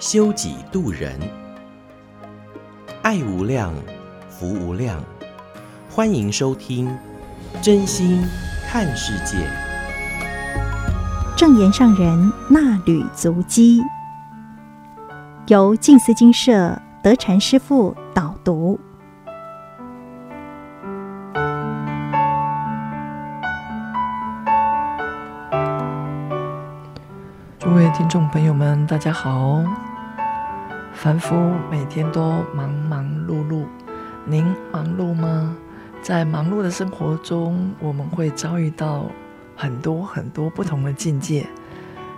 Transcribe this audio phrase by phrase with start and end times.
[0.00, 1.12] 修己度人，
[3.02, 3.70] 爱无量，
[4.30, 4.98] 福无量。
[5.90, 6.90] 欢迎收听
[7.60, 8.24] 真心
[8.66, 9.36] 看世界，
[11.36, 13.82] 正言上人纳履足迹，
[15.48, 18.80] 由静思精舍德禅师父导读。
[27.58, 29.62] 诸位听众朋友们，大家好。
[31.02, 31.34] 凡夫
[31.70, 33.64] 每天都忙忙碌碌，
[34.26, 35.56] 您忙碌吗？
[36.02, 39.06] 在忙碌的生活中，我们会遭遇到
[39.56, 41.46] 很多很多不同的境界，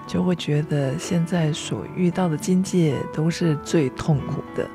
[0.05, 4.69] 就会觉得现在所遇到的境界都是最痛苦的。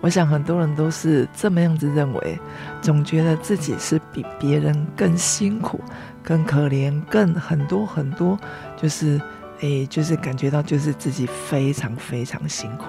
[0.00, 2.38] 我想很多人都是这么样子认为，
[2.80, 5.78] 总觉得自己是比别人更辛苦、
[6.22, 8.38] 更可怜、更很多很多，
[8.78, 9.20] 就是
[9.60, 12.86] 诶，就是感觉到就是自己非常非常辛苦。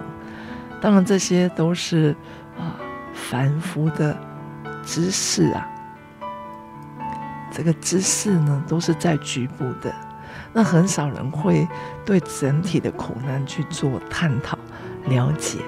[0.81, 2.15] 当然，这些都是
[2.57, 2.75] 啊
[3.13, 4.17] 凡夫的。
[4.89, 5.67] 知识啊，
[7.51, 9.93] 这个知识呢，都是在局部的，
[10.53, 11.67] 那很少人会
[12.05, 14.57] 对整体的苦难去做探讨、
[15.07, 15.59] 了解。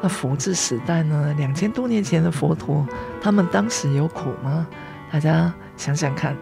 [0.00, 2.86] 那佛治时代呢，两千多年前的佛陀，
[3.20, 4.66] 他们当时有苦吗？
[5.12, 6.34] 大家想想看，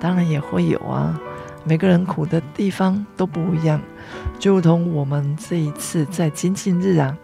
[0.00, 1.16] 当然也会有啊。
[1.68, 3.78] 每个人苦的地方都不一样，
[4.38, 7.14] 就如同我们这一次在精进日啊，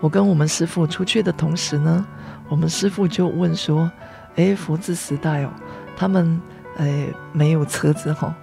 [0.00, 2.06] 我跟我们师父出去的同时呢。
[2.50, 3.90] 我们师父就问说
[4.36, 5.50] ：“哎，佛治时代哦，
[5.96, 6.38] 他们
[6.76, 8.34] 哎没有车子哈、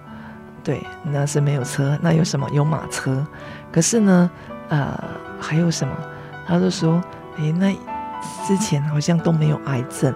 [0.64, 1.96] 对，那是没有车。
[2.00, 2.48] 那有什么？
[2.50, 3.24] 有马车。
[3.70, 4.30] 可是呢，
[4.70, 4.98] 呃，
[5.38, 5.94] 还有什么？
[6.46, 7.04] 他就说：
[7.36, 7.70] 哎，那
[8.46, 10.12] 之前好像都没有癌症。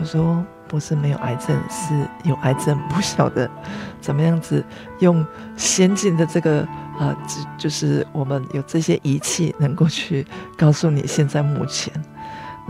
[0.00, 3.50] 我说不是没有癌症，是有癌症，不晓得
[4.00, 4.64] 怎么样子
[5.00, 5.24] 用
[5.56, 6.60] 先进的这个
[6.98, 10.26] 啊，就、就是我们有这些仪器能够去
[10.56, 11.92] 告诉你现在目前。”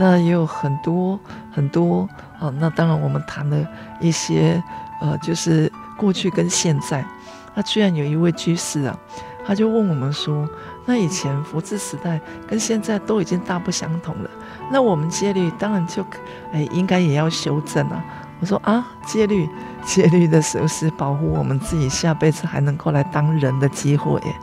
[0.00, 1.18] 那也有很多
[1.50, 2.08] 很多
[2.38, 3.66] 啊，那当然我们谈了
[4.00, 4.62] 一些，
[5.00, 7.04] 呃，就是过去跟现在。
[7.52, 8.96] 那居然有一位居士啊，
[9.44, 10.48] 他就问我们说
[10.86, 14.30] ：“那以前佛治时代跟现在都已经大不相同了，
[14.70, 16.04] 那我们戒律当然就
[16.52, 18.04] 哎应该也要修正啊。”
[18.40, 19.48] 我说：“啊，戒律
[19.84, 24.34] 戒律的时候是保护我们自己下辈子还能够来当人的机会耶，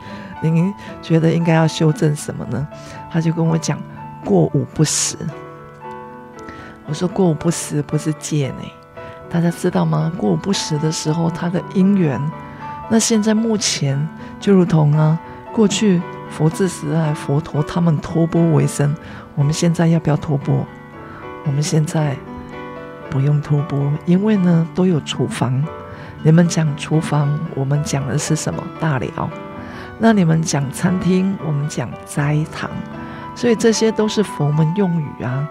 [0.42, 2.68] 您觉得应该要修正什么呢？”
[3.10, 3.78] 他就跟我讲
[4.22, 5.16] ：“过午不食。”
[6.86, 8.64] 我说过午不食不是戒呢，
[9.30, 10.12] 大家知道吗？
[10.18, 12.20] 过午不食的时候，它的因缘。
[12.90, 14.08] 那现在目前
[14.38, 15.18] 就如同啊，
[15.52, 16.00] 过去
[16.30, 18.94] 佛治时代佛陀他们托钵为生，
[19.34, 20.66] 我们现在要不要托钵？
[21.44, 22.16] 我们现在
[23.08, 25.62] 不用托钵，因为呢都有厨房。
[26.22, 28.62] 你们讲厨房，我们讲的是什么？
[28.80, 29.30] 大寮。
[29.98, 32.68] 那你们讲餐厅，我们讲斋堂。
[33.34, 35.48] 所以这些都是佛门用语啊。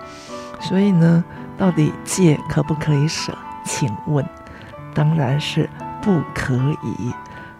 [0.60, 1.24] 所以呢，
[1.58, 3.34] 到底戒可不可以舍？
[3.64, 4.24] 请问，
[4.94, 5.70] 当然是
[6.02, 6.54] 不可
[6.84, 7.14] 以。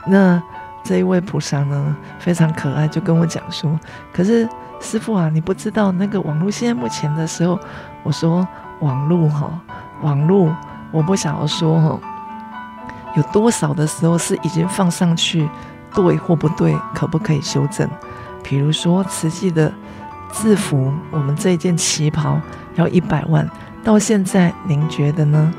[0.06, 0.42] 那
[0.86, 3.78] 这一位菩萨呢，非常可爱，就跟我讲说
[4.14, 4.48] ：“可是
[4.80, 7.60] 师父啊，你不知道那个网络现在目前的时候，
[8.04, 8.48] 我说
[8.80, 9.60] 网络哈，
[10.04, 10.56] 网络
[10.92, 12.00] 我不想要说哈，
[13.16, 15.50] 有多少的时候是已经放上去，
[15.94, 17.90] 对或不对，可不可以修正？
[18.44, 19.74] 比如说慈济的
[20.32, 22.40] 制服，我们这一件旗袍。”
[22.76, 23.50] 要一百万，
[23.86, 25.54] 到现在您觉得呢？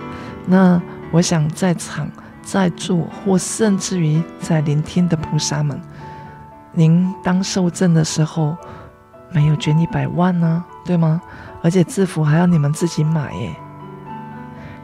[0.44, 0.78] 那
[1.10, 2.06] 我想在场
[2.46, 5.81] 在座或甚至于在聆听的菩萨们，
[6.70, 8.56] 您当受证的时候
[9.32, 11.20] 没有捐一百万呢、对吗？
[11.60, 13.52] 而且制服还要你们自己买耶。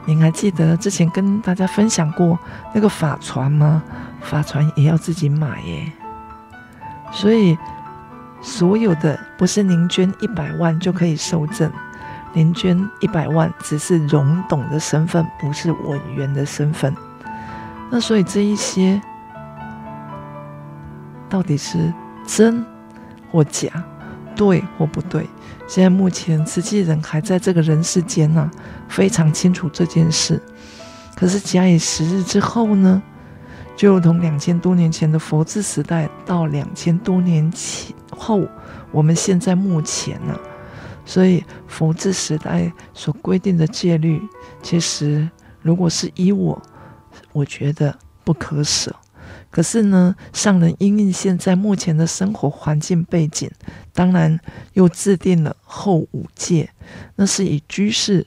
[0.05, 2.37] 您还记得之前跟大家分享过
[2.75, 3.81] 那个法船吗？
[4.21, 5.93] 法船也要自己买耶。
[7.13, 7.57] 所以
[8.41, 11.71] 所有的不是您捐一百万就可以受证。
[12.33, 16.93] 您捐一百万，只是荣董的身份，不是委员的身份。
[17.95, 18.99] 那所以这一些
[21.29, 21.93] 到底是
[22.27, 22.65] 真
[23.31, 23.71] 或假，
[24.35, 25.29] 对或不对？
[25.69, 28.51] 现在目前慈济人还在这个人世间呢、
[28.89, 30.41] 非常清楚这件事。
[31.15, 33.03] 可是假以时日之后呢，
[33.77, 38.41] 就如同两千多年前的佛治时代到两千多年前后，
[38.91, 40.35] 我们现在目前呢、
[41.05, 44.23] 所以佛治时代所规定的戒律，
[44.63, 45.29] 其实
[45.61, 46.61] 如果是依我，
[47.33, 48.95] 我觉得不可舍。
[49.51, 53.51] 可是呢，上人因应现在目前的生活环境背景，
[53.93, 54.39] 当然
[54.73, 56.71] 又制定了后五戒，
[57.17, 58.27] 那是以居士，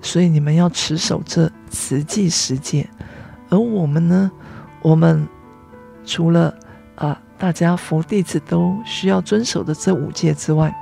[0.00, 2.88] 所以你们要持守这慈济十戒。
[3.50, 4.30] 而我们呢，
[4.82, 5.26] 我们
[6.04, 6.54] 除了
[6.96, 10.74] 啊，大家佛弟子都需要遵守的这五戒之外，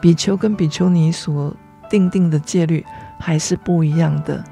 [0.00, 1.54] 比丘跟比丘尼所
[1.90, 2.84] 定定的戒律
[3.18, 4.42] 还是不一样的。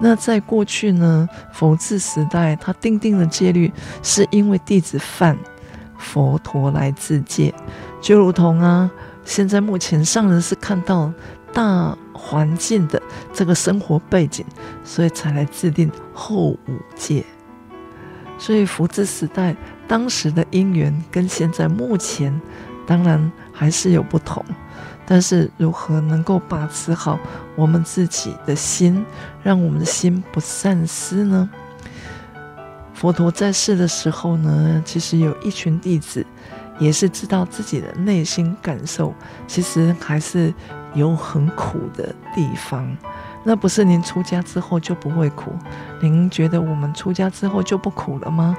[0.00, 3.72] 那在过去呢，佛治时代他定定的戒律，
[4.02, 5.36] 是因为弟子犯，
[5.98, 7.52] 佛陀来自戒，
[8.00, 8.90] 就如同啊，
[9.24, 11.12] 现在目前上人是看到
[11.52, 13.02] 大环境的
[13.32, 14.44] 这个生活背景，
[14.84, 16.58] 所以才来制定后五
[16.94, 17.24] 戒。
[18.38, 19.56] 所以佛治时代
[19.88, 22.40] 当时的因缘跟现在目前，
[22.86, 24.44] 当然还是有不同。
[25.10, 27.18] 但是如何能够把持好
[27.56, 29.02] 我们自己的心，
[29.42, 31.48] 让我们的心不散失呢？
[32.92, 36.26] 佛陀在世的时候呢，其实有一群弟子，
[36.78, 39.14] 也是知道自己的内心感受，
[39.46, 40.52] 其实还是
[40.92, 42.94] 有很苦的地方。
[43.44, 45.52] 那不是您出家之后就不会苦？
[46.02, 48.54] 您觉得我们出家之后就不苦了吗？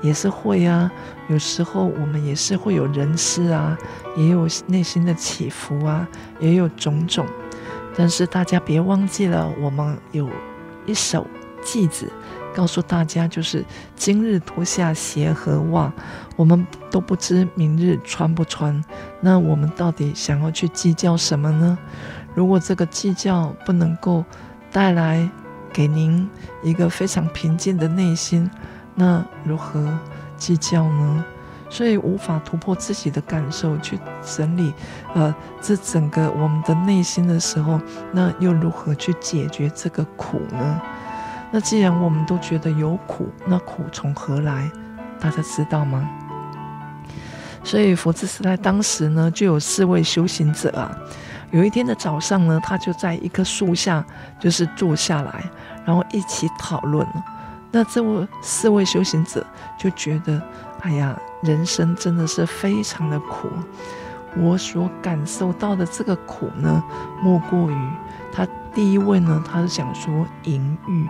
[0.00, 0.90] 也是会啊，
[1.32, 3.76] 有时候我们也是会有人事啊，
[4.16, 6.06] 也有内心的起伏啊，
[6.38, 7.26] 也有种种。
[7.96, 10.28] 但是大家别忘记了，我们有
[10.84, 11.26] 一首
[11.64, 12.12] 偈子
[12.54, 13.64] 告诉大家，就是
[13.96, 15.90] 今日脱下鞋和袜，
[16.36, 18.84] 我们都不知明日穿不穿。
[19.22, 21.78] 那我们到底想要去计较什么呢？
[22.34, 24.22] 如果这个计较不能够
[24.70, 25.26] 带来
[25.72, 26.28] 给您
[26.62, 28.50] 一个非常平静的内心。
[28.94, 29.98] 那如何
[30.42, 31.24] 计较呢？
[31.70, 34.74] 所以无法突破自己的感受去整理，
[35.14, 37.80] 呃，这整个我们的内心的时候，
[38.12, 40.80] 那又如何去解决这个苦呢？
[41.52, 44.70] 那既然我们都觉得有苦，那苦从何来？
[45.20, 46.06] 大家知道吗？
[47.62, 50.90] 所以佛治时代当时呢，就有四位修行者啊，
[51.52, 54.04] 有一天的早上呢，他就在一棵树下，
[54.38, 55.44] 就是坐下来，
[55.86, 57.06] 然后一起讨论。
[57.72, 59.44] 那这位四位修行者
[59.78, 60.40] 就觉得，
[60.82, 63.48] 哎呀，人生真的是非常的苦。
[64.36, 66.82] 我所感受到的这个苦呢，
[67.22, 67.90] 莫过于
[68.32, 71.08] 他第一位呢，他是想说淫欲。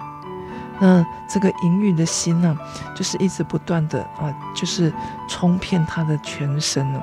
[0.81, 2.57] 那这个淫欲的心呢，
[2.95, 4.93] 就是一直不断的啊，就是
[5.29, 7.03] 冲遍他的全身了。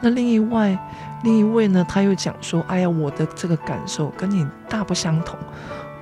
[0.00, 0.78] 那另一位，
[1.22, 5.38] 另一位呢，他又讲说，哎呀，我的这个感受跟你大不相同。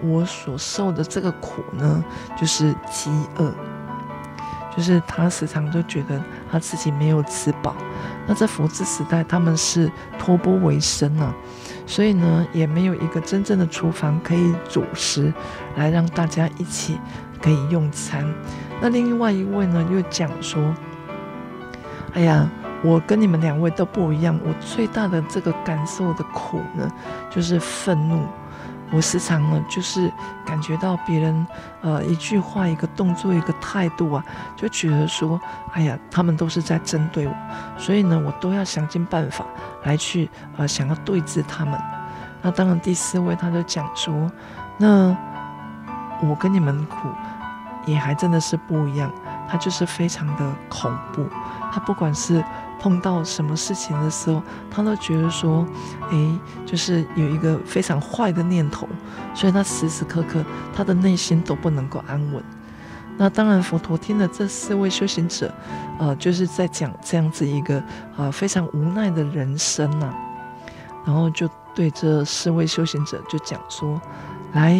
[0.02, 2.04] 我所受的这个苦呢，
[2.36, 3.52] 就是饥饿，
[4.76, 6.20] 就是他时常都觉得
[6.50, 7.74] 他自己没有吃饱。
[8.26, 11.34] 那在佛治时代，他们是托钵为生啊，
[11.86, 15.32] 所以呢，也没有一个真正的厨房可以煮食
[15.76, 16.98] 来让大家一起
[17.40, 18.24] 可以用餐。
[18.80, 20.74] 那另外一位呢，又讲说
[22.14, 22.48] ：“哎呀，
[22.82, 26.90] 我跟你们两位都不一样，我最大的这个感受的苦呢，
[27.30, 28.26] 就是愤怒。”
[28.92, 30.12] 我时常呢，就是
[30.44, 31.46] 感觉到别人，
[31.80, 34.24] 呃，一句话、一个动作、一个态度啊，
[34.54, 35.40] 就觉得说，
[35.72, 37.34] 哎呀，他们都是在针对我，
[37.78, 39.46] 所以呢，我都要想尽办法
[39.84, 41.80] 来去，呃，想要对峙他们。
[42.42, 44.30] 那当然，第四位他就讲说，
[44.76, 45.16] 那
[46.20, 47.08] 我跟你们苦，
[47.86, 49.10] 也还真的是不一样，
[49.48, 51.26] 他就是非常的恐怖，
[51.72, 52.44] 他不管是。
[52.82, 55.64] 碰到什么事情的时候，他都觉得说，
[56.10, 58.88] 诶，就是有一个非常坏的念头，
[59.34, 62.42] 所以他时时刻刻他的内心都不能够安稳。
[63.16, 65.54] 那当然，佛陀听了这四位修行者，
[66.00, 67.80] 呃，就是在讲这样子一个
[68.16, 70.12] 呃非常无奈的人生呐、
[71.06, 74.00] 然后就对这四位修行者就讲说，
[74.54, 74.76] 来，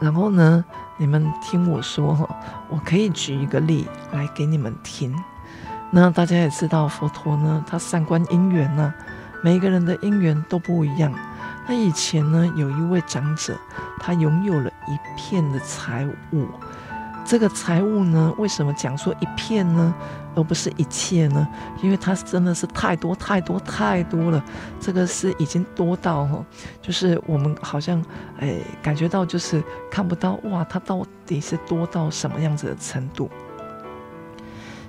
[0.00, 0.62] 然后呢，
[0.98, 2.28] 你们听我说，
[2.68, 5.16] 我可以举一个例来给你们听。
[5.90, 8.92] 那大家也知道，佛陀呢，他三观因缘呢，
[9.42, 11.12] 每一个人的因缘都不一样。
[11.68, 13.56] 那以前呢，有一位长者，
[13.98, 16.46] 他拥有了一片的财物。
[17.24, 19.92] 这个财物呢，为什么讲说一片呢，
[20.36, 21.48] 而不是一切呢？
[21.82, 24.44] 因为他真的是太多太多太多了。
[24.78, 26.44] 这个是已经多到哈，
[26.80, 28.00] 就是我们好像
[28.38, 33.28] 哎，感觉到就是看不到哇，他到底是多到什么样子的程度。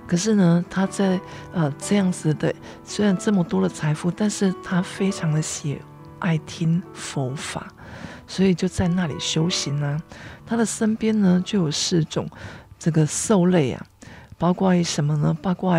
[0.07, 1.19] 可是呢，他在
[1.53, 5.77] 呃这样子的，虽然这么多的财富，但是他非常的喜
[6.19, 7.67] 爱听佛法，
[8.25, 10.01] 所以就在那里修行、啊。
[10.45, 12.27] 他的身边呢就有四种，
[12.79, 13.85] 这个兽类啊，
[14.37, 15.37] 包括什么呢？
[15.41, 15.75] 包括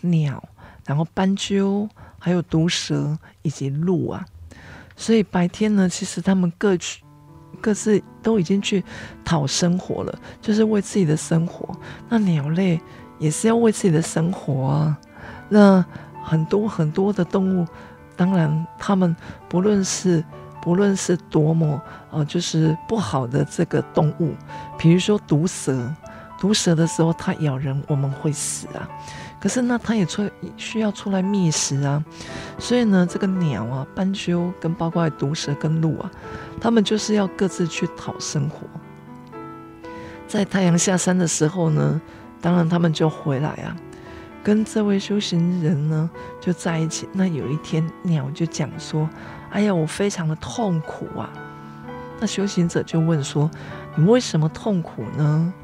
[0.00, 0.42] 鸟，
[0.86, 1.88] 然后斑鸠，
[2.20, 4.24] 还有毒蛇以及鹿啊。
[4.96, 7.02] 所以白天呢，其实他们各去
[7.60, 8.84] 各自都已经去
[9.24, 11.76] 讨生活了，就是为自己的生活。
[12.08, 12.80] 那鸟类
[13.18, 14.98] 也是要为自己的生活啊。
[15.48, 15.84] 那
[16.22, 17.66] 很多很多的动物，
[18.16, 19.14] 当然他们
[19.48, 20.24] 不论是
[20.62, 24.34] 不论是多么呃，就是不好的这个动物，
[24.78, 25.92] 比如说毒蛇，
[26.38, 28.88] 毒蛇的时候它咬人，我们会死啊。
[29.40, 32.04] 可是呢，它也出需要出来觅食啊，
[32.58, 36.08] 所以呢，这个鸟啊、斑鸠跟包括毒蛇跟鹿啊，
[36.60, 38.58] 它们就是要各自去讨生活。
[40.28, 42.00] 在太阳下山的时候呢，
[42.42, 43.74] 当然他们就回来啊，
[44.42, 47.08] 跟这位修行人呢就在一起。
[47.12, 49.08] 那有一天，鸟就讲说
[49.50, 51.30] ：“哎呀，我非常的痛苦啊。”
[52.20, 53.50] 那修行者就问说
[53.96, 55.54] ：“你为什么痛苦呢？”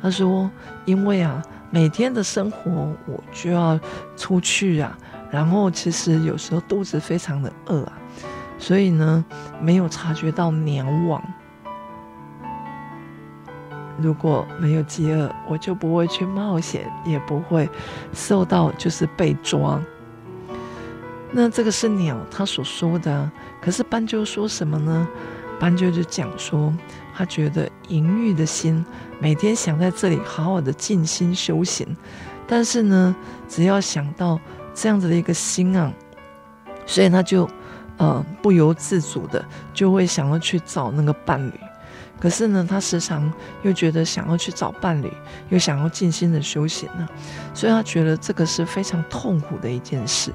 [0.00, 0.48] 他说
[0.86, 3.78] ：“因为啊。”每天的生活，我就要
[4.16, 4.96] 出去啊，
[5.30, 7.92] 然后其实有时候肚子非常的饿啊，
[8.58, 9.22] 所以呢，
[9.60, 11.22] 没有察觉到鸟网。
[13.98, 17.68] 如果没有饥饿，我就不会去冒险，也不会
[18.12, 19.80] 受到就是被抓。
[21.32, 25.06] 那这个是鸟他所说的，可是斑鸠说什么呢？
[25.60, 26.72] 斑鸠就讲说，
[27.14, 28.84] 他觉得淫欲的心。
[29.20, 31.84] 每天想在这里好好的静心修行，
[32.46, 33.14] 但是呢，
[33.48, 34.38] 只要想到
[34.72, 35.92] 这样子的一个心啊，
[36.86, 37.48] 所以他就
[37.96, 41.52] 呃不由自主的就会想要去找那个伴侣。
[42.20, 43.32] 可是呢，他时常
[43.62, 45.12] 又觉得想要去找伴侣，
[45.48, 47.08] 又想要静心的修行呢，
[47.54, 50.32] 所以他觉得这个是非常痛苦的一件事。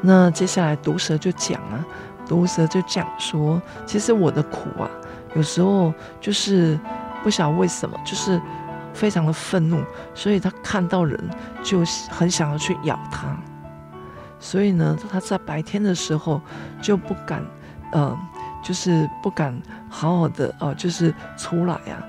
[0.00, 1.84] 那接下来毒蛇就讲啊，
[2.26, 4.90] 毒蛇就讲说，其实我的苦啊，
[5.34, 6.78] 有时候就是。
[7.22, 8.42] 不晓得为什么，就是
[8.92, 9.80] 非常的愤怒，
[10.12, 11.16] 所以他看到人
[11.62, 13.28] 就很想要去咬他。
[14.40, 16.40] 所以呢，他在白天的时候
[16.82, 17.40] 就不敢，
[17.92, 18.18] 呃，
[18.62, 22.02] 就是不敢好好的哦、就是出来啊。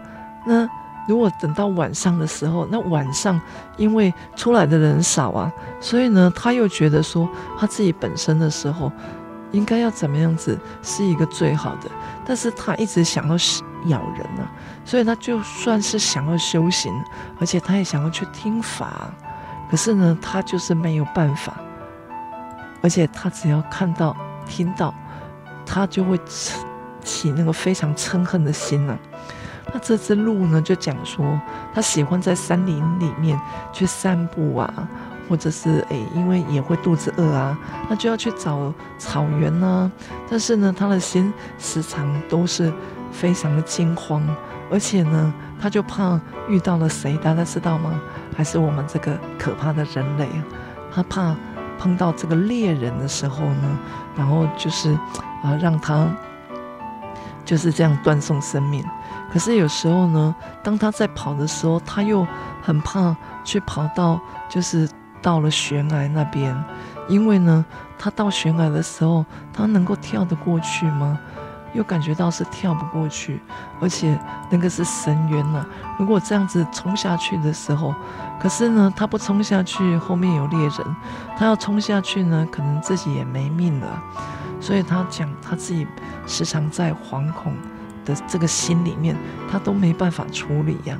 [0.45, 0.67] 那
[1.07, 3.39] 如果等到晚上的时候，那晚上
[3.77, 8.91] 因为出来的人少啊，所以呢，他又觉得说他自己本身的时候
[9.51, 11.91] 应该要怎么样子是一个最好的，
[12.25, 13.35] 但是他一直想要
[13.87, 14.49] 咬人、啊。
[14.85, 16.93] 所以他就算是想要修行，
[17.39, 19.13] 而且他也想要去听法，
[19.69, 21.53] 可是呢，他就是没有办法。
[22.81, 24.93] 而且他只要看到、听到，
[25.73, 26.19] 他就会
[27.03, 28.99] 起那个非常嗔恨的心呢、啊。
[29.73, 31.25] 那这只鹿呢，就讲说，
[31.73, 33.39] 他喜欢在山林里面
[33.71, 34.87] 去散步啊，
[35.27, 37.57] 或者是诶，因为也会肚子饿啊，
[37.89, 39.91] 那就要去找草原呢、
[40.29, 42.71] 但是呢，他的心时常都是
[43.11, 44.23] 非常的惊慌。
[44.69, 47.99] 而且呢，他就怕遇到了谁，大家知道吗？
[48.37, 50.43] 还是我们这个可怕的人类啊？
[50.93, 51.35] 他怕
[51.79, 53.79] 碰到这个猎人的时候呢，
[54.15, 54.95] 然后就是
[55.43, 56.07] 啊，让他
[57.45, 58.83] 就是这样断送生命。
[59.31, 60.33] 可是有时候呢，
[60.63, 62.25] 当他在跑的时候，他又
[62.61, 64.19] 很怕去跑到
[64.49, 64.89] 就是
[65.21, 66.55] 到了悬崖那边，
[67.07, 67.65] 因为呢，
[67.97, 71.19] 他到悬崖的时候，他能够跳得过去吗？
[71.73, 73.41] 又感觉到是跳不过去，
[73.81, 74.15] 而且
[74.51, 75.65] 那个是深渊呐。
[75.97, 77.95] 如果这样子冲下去的时候，
[78.39, 80.95] 可是呢，他不冲下去，后面有猎人；
[81.35, 83.87] 他要冲下去呢，可能自己也没命了。
[84.63, 85.85] 所以他讲他自己
[86.25, 87.53] 时常在惶恐
[88.05, 89.13] 的这个心里面，
[89.51, 90.97] 他都没办法处理呀。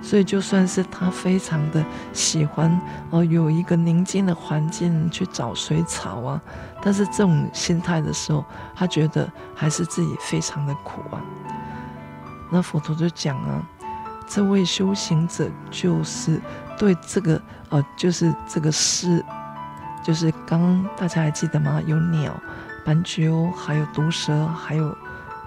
[0.00, 6.40] 所以，就算是他非常的喜欢哦，有一个宁静的环境去找水草啊，
[6.80, 8.44] 但是这种心态的时候，
[8.76, 11.20] 他觉得还是自己非常的苦啊。
[12.48, 13.60] 那佛陀就讲啊，
[14.28, 16.40] 这位修行者就是
[16.78, 17.40] 对这个
[17.70, 19.24] 呃，就是这个事，
[20.02, 21.80] 就是刚大家还记得吗？
[21.86, 22.34] 有鸟、
[22.84, 24.96] 斑鸠，还有毒蛇，还有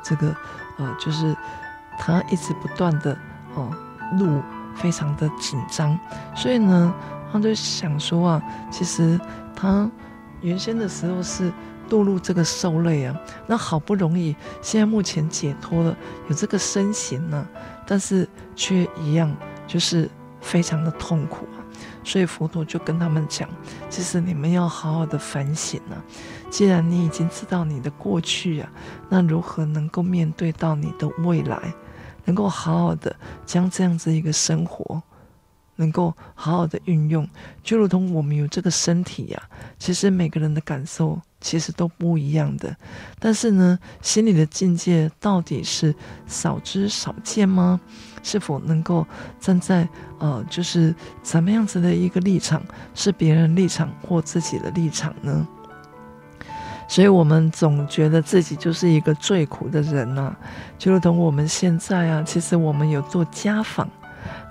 [0.03, 0.35] 这个
[0.77, 1.35] 呃，就是
[1.97, 3.17] 它一直不断的
[3.55, 3.69] 哦。
[4.19, 4.39] 路
[4.75, 5.99] 非常的紧张，
[6.35, 6.93] 所以呢，
[7.31, 9.19] 他就想说啊，其实
[9.55, 9.89] 他
[10.41, 11.51] 原先的时候是
[11.89, 13.15] 堕入这个兽类啊，
[13.47, 15.97] 那好不容易现在目前解脱了，
[16.29, 17.47] 有这个身形呢，
[17.87, 19.35] 但是却一样
[19.65, 20.07] 就是
[20.39, 21.47] 非常的痛苦。
[22.05, 23.49] 所以佛陀就跟他们讲，
[23.89, 25.99] 其实你们要好好的反省啊。
[26.49, 28.71] 既然你已经知道你的过去啊，
[29.09, 31.73] 那如何能够面对到你的未来？
[32.23, 34.99] 能够好好的将这样子一个生活
[35.75, 37.27] 能够好好的运用，
[37.61, 39.43] 就如同我们有这个身体呀、
[39.77, 42.75] 其实每个人的感受其实都不一样的。
[43.19, 45.93] 但是呢，心里的境界到底是
[46.25, 47.79] 少知少见吗？
[48.25, 49.05] 是否能够
[49.39, 52.59] 站在呃，就是什么样子的一个立场，
[52.95, 55.47] 是别人立场或自己的立场呢？
[56.87, 60.35] 所以我们总觉得自己就是一个最苦的人呐、
[60.79, 63.87] 就如同我们现在啊，其实我们有做家访。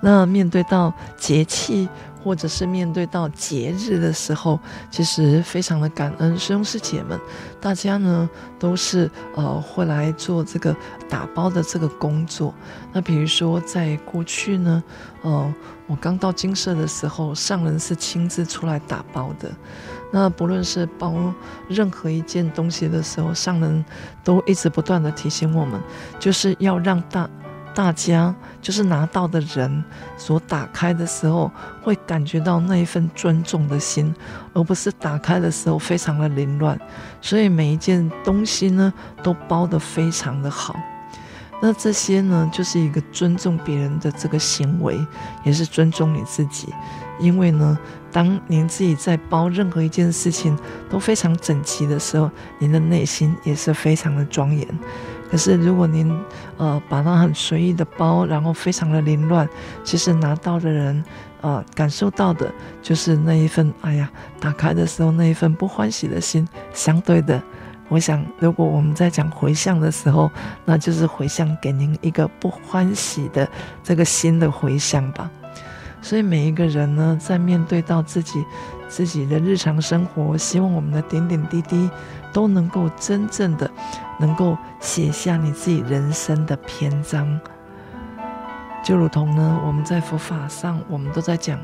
[0.01, 1.89] 那面对到节气，
[2.25, 4.59] 或者是面对到节日的时候，
[4.91, 7.21] 其实非常的感恩师兄师姐们，
[7.61, 8.29] 大家呢
[8.59, 10.75] 都是呃会来做这个
[11.07, 12.55] 打包的这个工作。
[12.95, 14.83] 那比如说在过去呢，
[15.21, 15.55] 呃，
[15.87, 19.53] 我刚到金舍的时候，上人是亲自出来打包的。
[20.11, 21.13] 那不论是包
[21.69, 23.85] 任何一件东西的时候，上人
[24.23, 25.79] 都一直不断的提醒我们，
[26.19, 27.29] 就是要让大。
[27.75, 29.85] 大家就是拿到的人
[30.17, 31.51] 所打开的时候，
[31.83, 34.15] 会感觉到那一份尊重的心，
[34.53, 36.79] 而不是打开的时候非常的凌乱。
[37.21, 40.77] 所以每一件东西呢，都包得非常的好。
[41.61, 44.99] 那这些呢，就是一个尊重别人的这个行为，
[45.45, 46.73] 也是尊重你自己。
[47.19, 47.79] 因为呢，
[48.13, 50.59] 当您自己在包任何一件事情
[50.91, 54.67] 都非常整齐的时候，您的内心也是非常的庄严。
[55.31, 56.17] 可是，如果您
[56.59, 59.49] 呃把它很随意的包，然后非常的凌乱，
[59.83, 61.05] 其实拿到的人
[61.41, 66.47] 呃感受到的就是那一份哎呀，打开的时候那一份不欢喜的心。
[66.73, 67.43] 相对的，
[67.89, 70.31] 我想如果我们在讲回向的时候，
[70.65, 73.49] 那就是回向给您一个不欢喜的
[73.83, 75.29] 这个心的回向吧。
[76.01, 78.45] 所以每一个人呢，在面对到自己
[78.89, 81.89] 自己的日常生活，希望我们的点点滴滴
[82.35, 83.71] 都能够真正的
[84.19, 87.41] 能够写下你自己人生的篇章。
[88.85, 91.59] 就如同呢，我们在佛法上，我们都在讲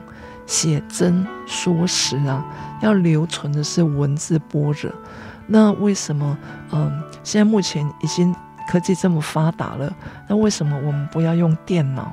[0.46, 2.42] 写真说实啊，
[2.80, 4.90] 要留存的是文字波折。
[5.46, 6.38] 那为什么
[6.70, 8.34] 嗯，现在目前已经
[8.70, 9.92] 科技这么发达了，
[10.28, 12.10] 那为什么我们不要用电脑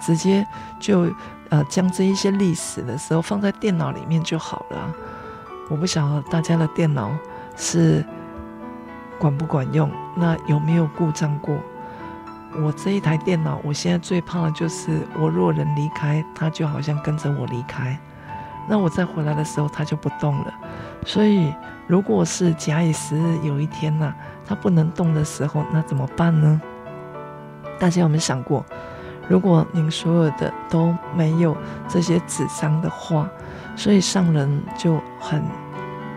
[0.00, 0.46] 直接
[0.78, 1.10] 就？
[1.48, 4.92] 呃，将这一些历史的时候放在电脑里面就好了。
[5.70, 7.12] 我不晓得大家的电脑
[7.56, 8.04] 是
[9.18, 11.56] 管不管用，那有没有故障过？
[12.58, 17.98] 我这一台电脑，我现在最怕的就是我若人离开，它就好像跟着我离开。
[18.68, 20.54] 那我再回来的时候，它就不动了。
[21.04, 21.54] 所以，
[21.86, 24.14] 如果是假以时日，有一天呢，
[24.44, 26.60] 它不能动的时候，那怎么办呢？
[27.78, 28.64] 大家有没有想过？
[29.28, 31.56] 如果您所有的都没有
[31.88, 33.28] 这些纸张的话，
[33.76, 35.42] 所以上人就很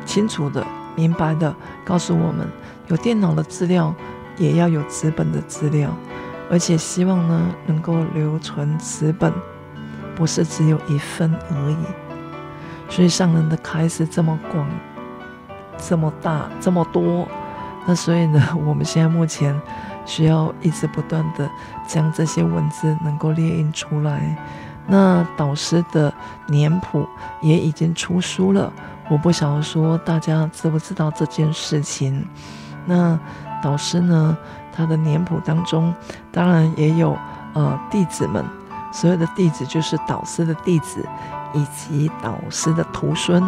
[0.06, 0.66] 清楚的、
[1.00, 2.46] 明白的告诉我们：
[2.88, 3.96] 有电脑的资料，
[4.38, 5.90] 也要有纸本的资料，
[6.52, 9.32] 而且希望呢能够留存纸本，
[10.14, 11.78] 不是只有一份而已。
[12.90, 14.68] 所以上人的开示这么广、
[15.78, 17.26] 这么大、这么多，
[17.88, 19.58] 那所以呢， 我们现在目前。
[20.06, 21.48] 需要一直不断的
[21.86, 24.36] 将这些文字能够列印出来。
[24.88, 26.12] 那导师的
[26.48, 27.08] 年谱
[27.42, 28.74] 也已经出书了，
[29.10, 32.26] 我不晓得说大家知不知道这件事情。
[32.86, 33.20] 那
[33.62, 34.38] 导师呢，
[34.72, 35.94] 他的年谱当中
[36.32, 37.18] 当然也有
[37.54, 38.46] 呃弟子们，
[38.94, 41.04] 所有的弟子就是导师的弟子，
[41.54, 43.44] 以及导师的徒孙，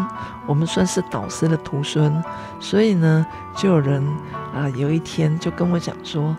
[0.47, 2.23] 我们算是导师的徒孙。
[2.59, 4.03] 所以呢，就有人
[4.53, 6.35] 啊、有一天就跟我讲说。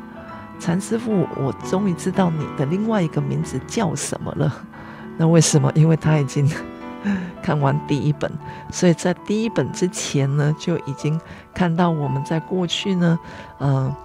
[0.60, 4.52] 禅师父，我终于知道你的另外一个名字叫什么了。
[5.18, 5.72] 那为什么？
[5.74, 6.48] 因为他已经
[7.42, 8.30] 看完第一本，
[8.70, 11.20] 所以在第一本之前呢，就已经
[11.54, 13.18] 看到我们在过去呢，
[13.58, 13.96] 嗯、呃，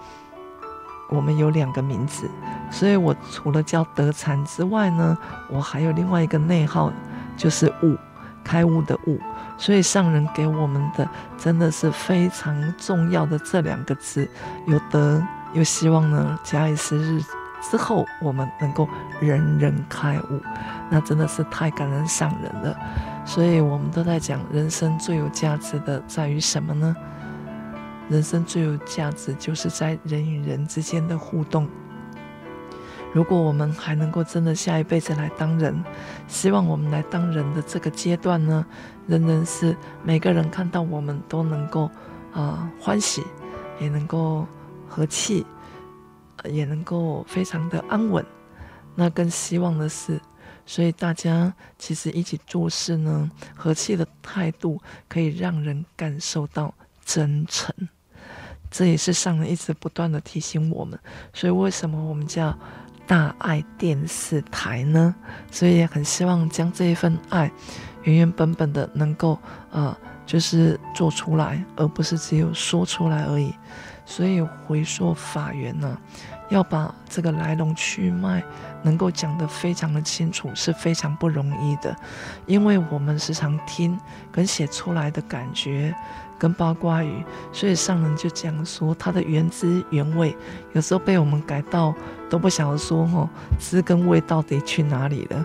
[1.10, 2.28] 我们有两个名字。
[2.70, 5.16] 所以我除了叫德禅之外呢，
[5.50, 6.92] 我还有另外一个内号，
[7.36, 7.96] 就是悟，
[8.44, 9.18] 开悟的悟。
[9.56, 14.28] 所以上人给我们的真的是非常重要的这两个字，
[14.66, 15.22] 有德。
[15.54, 18.88] 又希望呢，加以时日子之后，我们能够
[19.20, 20.40] 人人开悟，
[20.90, 22.76] 那真的是太感人上人了。
[23.24, 26.96] 所以我们都在讲，人生最有价值的在于什么呢？
[28.08, 31.68] 人生最有价值就是在人与人之间的互动。
[33.12, 35.82] 如果我们还能够真的下一辈子来当人，
[36.26, 38.64] 希望我们来当人的这个阶段呢，
[39.06, 41.90] 人人是每个人看到我们都能够
[42.32, 43.24] 啊、欢喜，
[43.80, 44.46] 也能够。
[44.90, 45.44] 和气，
[46.44, 48.24] 也能够非常的安稳。
[48.94, 50.20] 那更希望的是，
[50.66, 56.74] 所以大家其实一起做事呢，和气的态度可以让人感受到
[57.04, 57.74] 真诚。
[58.70, 60.98] 这也是上人一直不断的提醒我们。
[61.32, 62.56] 所以为什么我们叫
[63.06, 65.14] 大爱电视台呢，
[65.50, 67.50] 所以也很希望将这一份爱
[68.02, 69.38] 原原本本的能够
[69.70, 69.96] 呃，
[70.26, 73.54] 就是做出来，而不是只有说出来而已。
[74.10, 75.98] 所以回溯法源呢，
[76.48, 78.42] 要把这个来龙去脉
[78.82, 81.94] 能够讲得非常的清楚，是非常不容易的，
[82.46, 84.00] 因为我们时常听
[84.32, 85.94] 跟写出来的感觉。
[86.40, 90.36] 跟八卦语，所以上人就讲说，它的原汁原味，
[90.72, 91.92] 有时候被我们改到
[92.30, 95.44] 都不晓得说吼，汁跟味到底去哪里了。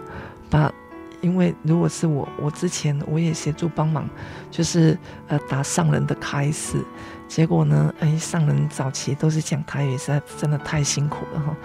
[0.52, 0.72] 把，
[1.20, 4.08] 因为如果是我，我之前我也协助帮忙，
[4.52, 4.96] 就是
[5.30, 6.78] 呃打上人的开始，
[7.28, 11.56] 结果呢，哎，上人早期都是讲台语，实在真的太辛苦了哈。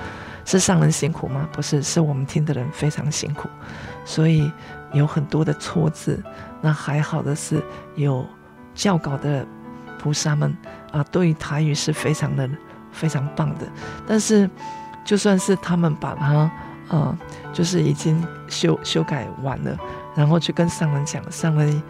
[0.44, 1.49] 是上人辛苦吗？
[1.53, 3.49] 不是，是我们听的人非常辛苦，
[4.05, 4.51] 所以
[4.92, 6.23] 有很多的错字。
[6.61, 7.62] 那还好的是
[7.94, 8.27] 有。
[8.75, 9.44] 教稿的
[9.99, 10.57] 菩萨们
[10.92, 12.49] 啊，对于台语是非常的
[12.92, 13.66] 非常棒的。
[14.07, 14.49] 但是，
[15.05, 16.49] 就算是他们把它
[16.87, 17.18] 啊，
[17.53, 19.77] 就是已经修修改完了，
[20.14, 21.83] 然后去跟上人讲，上人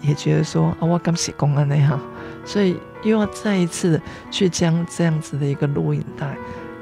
[0.00, 1.98] 也觉得说啊，我刚写公安那样，
[2.46, 6.38] 所以又要再一次去将这样子的一个录音带、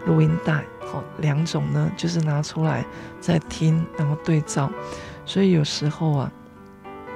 [0.06, 2.84] 录音带，好两种呢，就是拿出来
[3.20, 4.70] 再听，然后对照。
[5.24, 6.32] 所以有时候啊，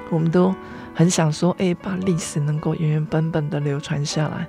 [0.09, 0.53] 我们都。
[0.95, 4.45] 很想说，哎，把历史能够原原本本的流传下来，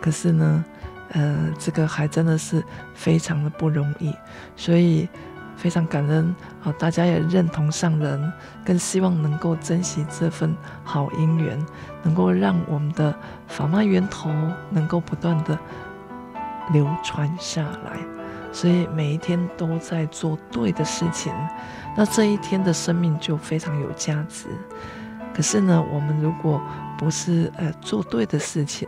[0.00, 0.64] 可是呢，
[1.10, 4.14] 呃，这个还真的是非常的不容易，
[4.56, 5.06] 所以
[5.60, 8.32] 非常感恩啊，大家也认同上人，
[8.64, 11.62] 更希望能够珍惜这份好姻缘，
[12.02, 13.14] 能够让我们的
[13.46, 14.30] 法脉源头
[14.70, 15.58] 能够不断的
[16.72, 17.98] 流传下来，
[18.52, 21.30] 所以每一天都在做对的事情，
[21.94, 24.46] 那这一天的生命就非常有价值。
[25.34, 26.58] 可是呢，我们如果
[27.00, 28.86] 不是呃做对的事情，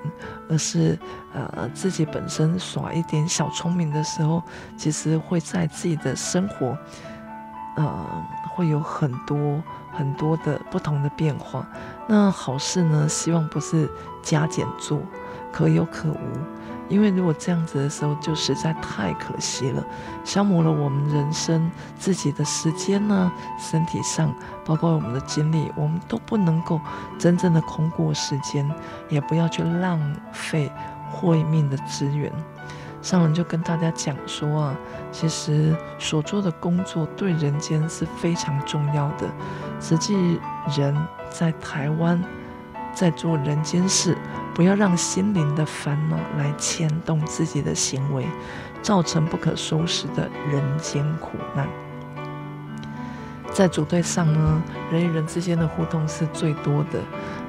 [0.50, 0.98] 而是
[1.32, 4.42] 呃自己本身耍一点小聪明的时候，
[4.76, 6.76] 其实会在自己的生活，
[7.76, 8.06] 呃
[8.54, 9.62] 会有很多
[9.94, 11.66] 很多的不同的变化。
[12.06, 13.88] 那好事呢，希望不是
[14.22, 15.00] 加减做，
[15.50, 16.51] 可有可无。
[16.92, 19.82] 因为如果这样子的时候，就实在太可惜了，
[20.24, 24.30] 消磨了我们人生自己的时间呢，身体上，
[24.62, 26.78] 包括我们的精力，我们都不能够
[27.18, 28.70] 真正的空过时间，
[29.08, 29.98] 也不要去浪
[30.32, 30.70] 费
[31.10, 32.30] 会命的资源。
[33.00, 34.76] 上人就跟大家讲说啊，
[35.10, 39.26] 其实所做的工作对人间是非常重要的。
[39.80, 40.38] 实际
[40.76, 40.94] 人
[41.30, 42.22] 在台湾
[42.94, 44.16] 在做人间事。
[44.54, 48.26] 不要让心灵的烦恼来牵动自己的行为，
[48.82, 51.66] 造成不可收拾的人间苦难。
[53.50, 57.00] 在组队上呢，人与人之间的互动是最多的。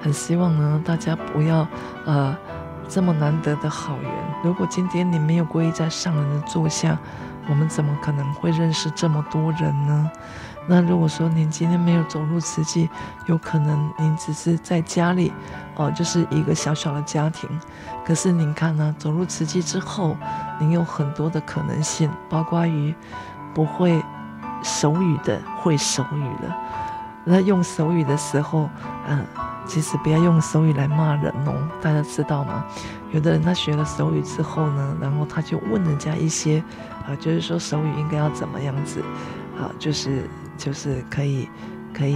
[0.02, 1.66] 很希望呢，大家不要
[2.06, 2.36] 呃
[2.90, 4.12] 这么难得的好缘。
[4.44, 7.00] 如果今天你没有皈依在上人的座下，
[7.50, 10.12] 我们怎么可能会认识这么多人呢？
[10.66, 12.90] 那如果说您今天没有走入慈济，
[13.26, 15.34] 有可能您只是在家里，
[15.76, 17.50] 哦，就是一个小小的家庭。
[18.06, 20.16] 可是您看呢，走入慈济之后，
[20.60, 22.96] 您有很多的可能性，包括于
[23.54, 24.02] 不会
[24.64, 26.56] 手语的会手语了。
[27.26, 28.70] 那用手语的时候，
[29.08, 29.26] 嗯，
[29.66, 32.66] 其实不要用手语来骂人哦，大家知道吗？
[33.12, 36.64] 有的人他学了手语之后呢，然后他就问人家一些，
[37.08, 39.02] 啊，就是说手语应该要怎么样子，
[39.60, 40.30] 啊，就是。
[40.56, 41.50] 就是可以，
[41.98, 42.16] 可以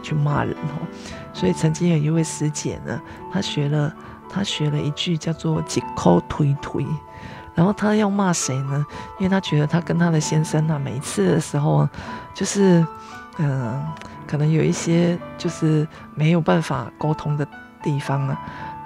[0.00, 0.86] 去骂人哦。
[1.34, 3.92] 所以曾经有一位师姐呢，她学了，
[4.30, 6.86] 她学了一句叫做“一口推推”，
[7.56, 8.86] 然后她要骂谁呢？
[9.18, 11.86] 因为她觉得她跟她的先生啊，每一次的时候，
[12.32, 12.86] 就是
[13.38, 13.84] 嗯、
[14.26, 17.46] 可能有一些就是没有办法沟通的
[17.82, 18.38] 地方啊。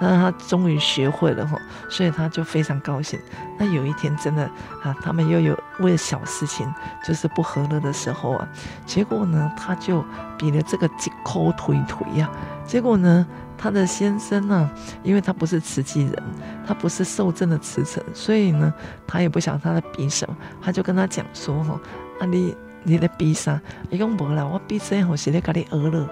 [0.03, 1.55] 那他终于学会了哈，
[1.87, 3.19] 所以他就非常高兴。
[3.59, 4.43] 那有一天真的
[4.81, 6.67] 啊，他们又有为了小事情
[7.05, 8.47] 就是不和乐的时候啊，
[8.83, 10.03] 结果呢，他就
[10.39, 12.27] 比了这个几口腿腿呀。
[12.65, 14.71] 结果呢，他的先生呢，
[15.03, 16.23] 因为他不是慈济人，
[16.65, 18.73] 他不是受赠的慈诚，所以呢，
[19.05, 21.79] 他也不想他在比什么，他就跟他讲说哈，
[22.19, 23.59] 啊你你的比啥？
[23.89, 26.09] 伊讲无啦，我比赛吼是在跟你学了。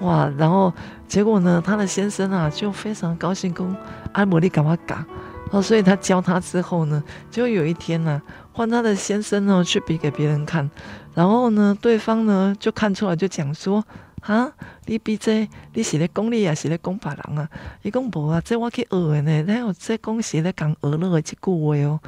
[0.00, 0.72] 哇，然后
[1.08, 3.76] 结果呢，他的先生啊就非常高兴，讲
[4.12, 5.06] 阿摩利干嘛嘎？
[5.50, 10.68] 哦，所以他教他之后呢，就有一天呢、啊，换他的先生呢去比给别人看，
[11.16, 13.82] 然后呢，对方呢就看出来，就讲说
[14.20, 14.52] 啊，
[14.84, 17.48] 你比这你是咧讲你啊，是咧讲别人啊？
[17.80, 21.98] 伊讲无啊，这我去学的呢，然后这讲是咧讲俄乐的这句话哦，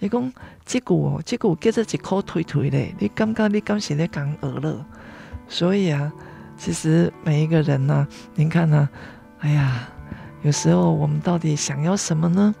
[0.00, 0.32] 伊讲
[0.64, 4.84] 这句哦，这句叫做一口推推咧，你感觉你敢是咧讲俄乐？
[5.48, 6.12] 所以啊。
[6.58, 8.88] 其实每一个人呢、啊，您看呢、啊，
[9.40, 9.86] 哎呀，
[10.40, 12.54] 有时候我们到底想要什么呢？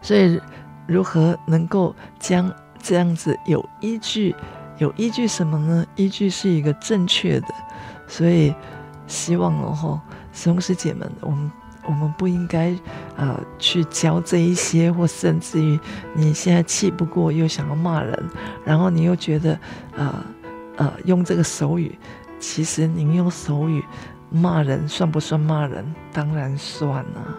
[0.00, 0.40] 所以，
[0.86, 4.32] 如何能够将这样子有依据，
[4.78, 5.86] 有依据什么呢？
[5.96, 7.46] 依据是一个正确的，
[8.06, 8.54] 所以
[9.06, 10.00] 希望哦吼，
[10.32, 11.52] 师兄师姐们，我们
[11.84, 12.74] 我们不应该
[13.16, 15.78] 呃去教这一些，或甚至于
[16.14, 18.24] 你现在气不过又想要骂人，
[18.64, 19.58] 然后你又觉得
[19.96, 20.14] 呃
[20.76, 21.98] 呃用这个手语，
[22.38, 23.84] 其实您用手语
[24.30, 25.84] 骂人算不算骂人？
[26.12, 27.34] 当然算啊，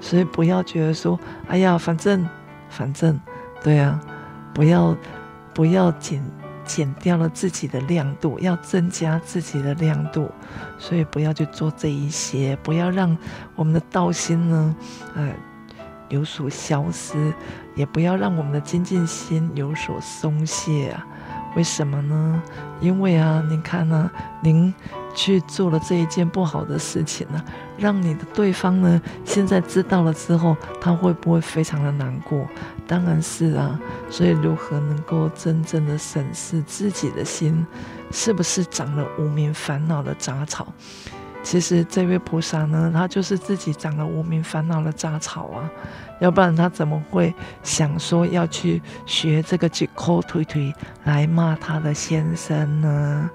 [0.00, 2.28] 所以不要觉得说，哎呀，反正
[2.68, 3.18] 反正。
[3.62, 4.00] 对啊，
[4.54, 4.96] 不要
[5.52, 6.22] 不要紧
[6.70, 10.30] 减掉了自己的亮度，要增加自己的亮度。
[10.78, 13.16] 所以不要去做这一些，不要让
[13.56, 14.76] 我们的道心呢，
[15.16, 15.28] 呃，
[16.08, 17.34] 有所消失，
[17.74, 21.04] 也不要让我们的精进心有所松懈啊。
[21.56, 22.40] 为什么呢？
[22.80, 24.08] 因为啊，你看呢，
[24.40, 24.72] 您
[25.12, 27.44] 去做了这一件不好的事情呢，
[27.80, 32.46] 让你的对方呢，现在知道了之后，他会不会非常的难过？
[32.86, 33.80] 当然是啊。
[34.10, 37.66] 所以，如何能够真正的审视自己的心，
[38.10, 40.72] 是不是长了无明烦恼的杂草？
[41.42, 45.70] 其实这位菩萨呢，他就是自己长了无明烦恼的杂草啊，
[46.20, 50.70] 要不然他怎么会想说要去学这个一箍推推
[51.04, 53.30] 来骂他的先生呢？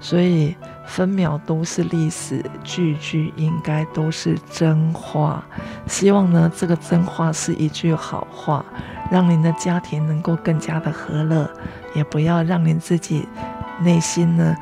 [0.00, 5.44] 所以分秒都是历史，句句应该都是真话。
[5.86, 8.64] 希望呢，这个真话是一句好话，
[9.10, 11.48] 让您的家庭能够更加的和乐，
[11.94, 13.28] 也不要让您自己
[13.82, 14.56] 内心呢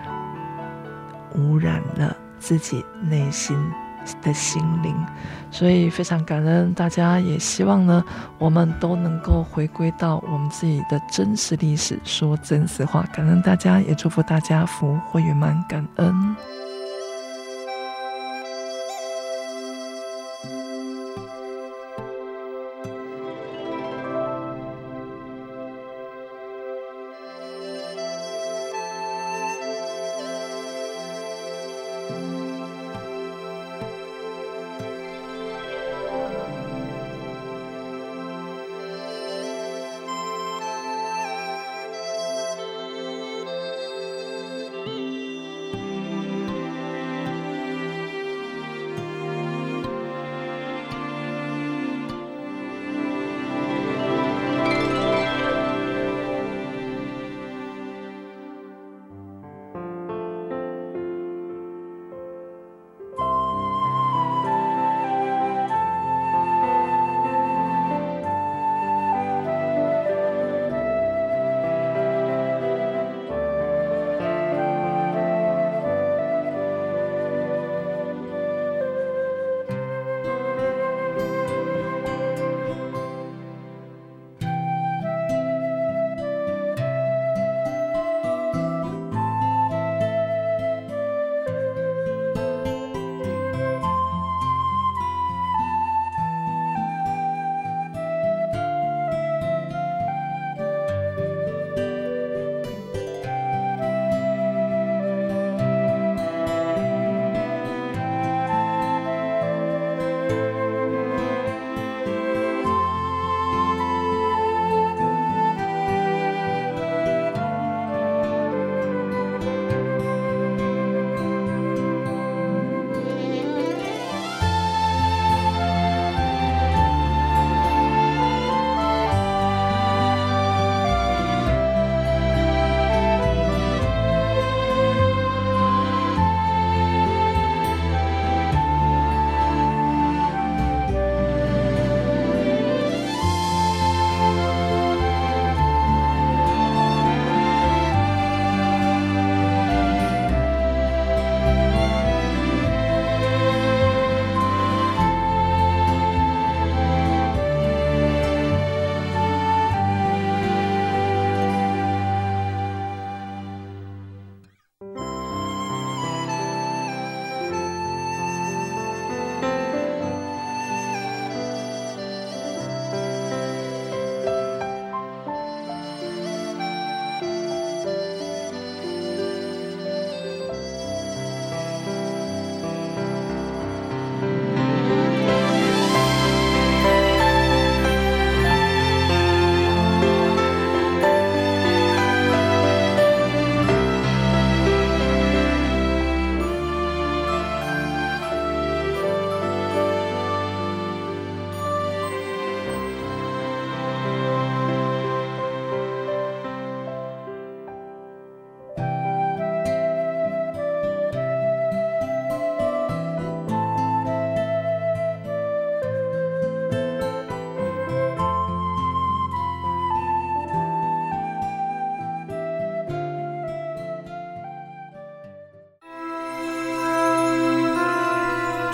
[1.37, 2.14] 污染了。
[2.40, 3.57] 自己内心
[4.23, 4.94] 的心灵，
[5.51, 8.05] 所以非常感恩大家，也希望呢，
[8.38, 13.03] 我们都能够回归到我们自己的真实历史，说真实话。
[13.12, 16.37] 感恩大家，也祝福大家福慧圆满，感恩。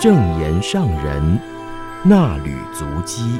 [0.05, 1.39] 正言上人
[2.03, 3.39] 那履足迹。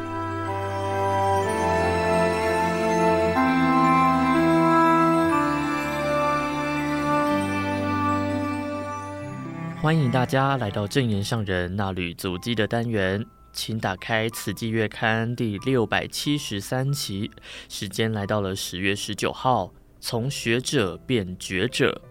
[9.80, 13.23] 欢迎大家来到正言上人那履足迹的单元，
[13.54, 17.30] 请打开《此季月刊》第六百七十三期，
[17.69, 19.71] 时间来到了十月十九号。
[19.99, 22.01] 从学者变觉者，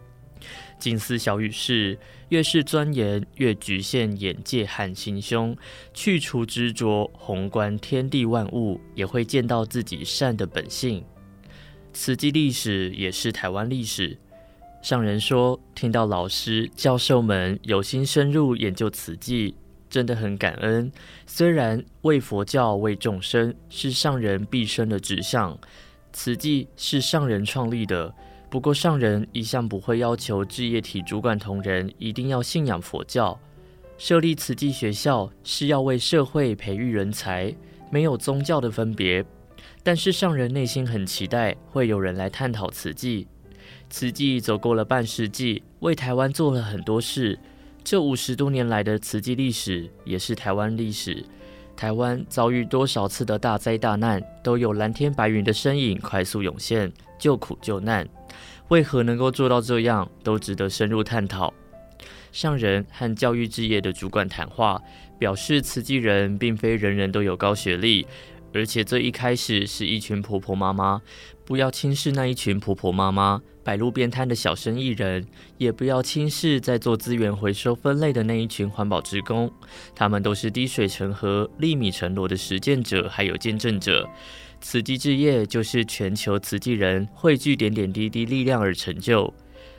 [0.78, 5.54] 静思小语是：越是钻研，越局限眼界和心胸；
[5.94, 11.04] 去除执着，宏观天地万物，也会见到自己善的本性。
[11.92, 14.18] 慈济历史也是台湾历史。
[14.82, 19.54] 上人说：“听到老师、教授们有心深入研究慈济，
[19.88, 20.92] 真的很感恩。
[21.26, 25.58] 虽然为佛教、为众生是上人毕生的志向，
[26.12, 28.14] 慈济是上人创立的。
[28.54, 33.36] 不过，上人一向不会要求置业体主管同仁一定要信仰佛教。
[33.98, 37.52] 设立慈济学校是要为社会培育人才，
[37.90, 39.24] 没有宗教的分别。
[39.82, 43.26] 但是，上人内心很期待会有人来探讨慈济。”
[43.90, 47.36] 慈济走过了半世纪，为台湾做了很多事。
[47.82, 51.24] 这五十多年来的慈济历史，也是台湾历史。
[51.74, 58.08] 台湾遭遇多少次的大灾大难，都有蓝天白云的身影快速涌现，救苦救难。
[58.68, 61.52] 为何能够做到这样，都值得深入探讨。
[62.32, 64.80] 上人和教育置业的主管谈话，
[65.18, 68.06] 表示慈济人并非人人都有高学历。
[68.52, 71.02] 而且这一开始是一群婆婆妈妈，
[71.44, 75.26] 不要轻视那一群婆婆妈妈，摆路边摊的小生意人，
[75.58, 79.52] 也不要轻视在做资源回收分类的那一群环保职工，
[79.94, 84.08] 他们都是滴水成河、粒米成箩的实践者，还有见证者。
[84.60, 89.32] 慈济志业就是全球慈济人汇聚点点滴滴力量而成就。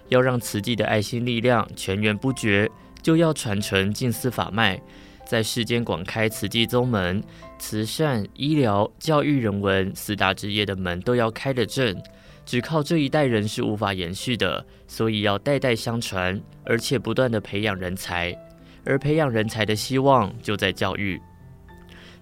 [0.10, 2.70] 要让慈济的爱心力量源源不绝，
[3.02, 4.80] 就要传承静思法脉。
[5.26, 7.22] 在世间广开慈济宗门，
[7.58, 12.00] 慈善、医疗、教育、人文四大职业的门都要开得正，
[12.46, 18.38] 只靠这一代人是无法延续的，所以要代代相传，而且不断的培养人才，
[18.86, 21.20] 而培养人才的希望就在教育。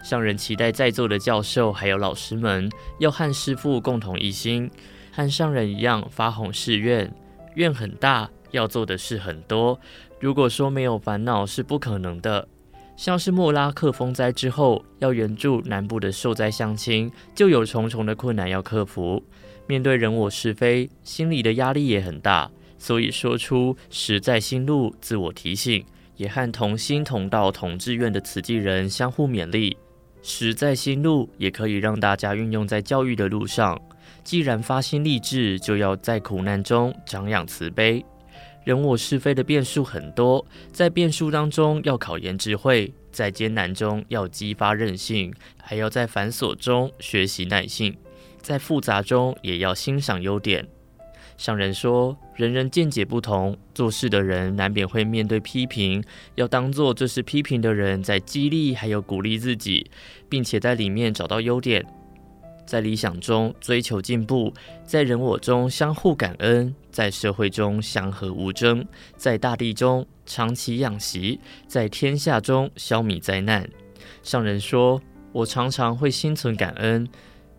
[0.02, 4.70] 上人期待在座的教授还有老师们，要和师父共同一心，
[5.12, 7.14] 和上人一样发宏誓愿，
[7.56, 9.80] 愿很大，要做的事很多。
[10.20, 12.48] 如果说没有烦恼是不可能的。
[12.96, 19.22] 像是莫拉克风灾之后，要援助南部的受灾乡亲，就有重重的困难要克服。
[19.68, 25.84] 面对人我是非，心里的压力也很大，所以说出实在心路，自我提醒，
[26.18, 29.76] 也和同心同道同志愿的慈济人相互勉励。
[30.22, 33.80] 实在心路也可以让大家运用在教育的路上。
[34.24, 38.06] 既然发心立志，就要在苦难中长养慈悲。
[38.64, 47.94] 人我是非的变数很多，在变数当中要考验智慧，在艰难中要激发韧性，还要在繁琐中学习耐性，
[48.42, 50.66] 在复杂中也要欣赏优点。
[51.36, 56.02] 上人说，人人见解不同，做事的人难免会面对批评，
[56.36, 59.90] 要当做这是批评的人在激励还有鼓励自己，
[60.30, 61.86] 并且在里面找到优点。
[62.66, 64.54] 在理想中追求进步，
[64.86, 73.70] 在人我中相互感恩，在社会中祥和无争，在大地中长期养息，在天下中消弭灾难。
[74.22, 75.02] 上人说
[75.34, 77.08] ：“我常常会心存感恩，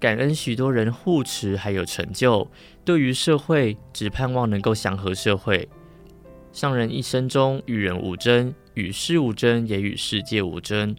[0.00, 2.50] 感恩许多人护持还有成就。
[2.84, 5.68] 对于社会，只盼望能够祥和社会。
[6.52, 10.96] 上人一生中与人无争，与事无争，也与世界无争。